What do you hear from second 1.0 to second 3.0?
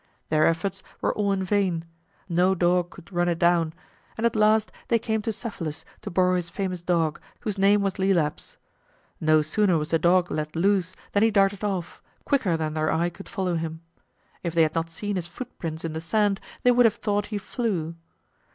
all in vain; no dog